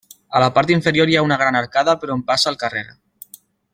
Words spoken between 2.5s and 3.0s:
el carrer.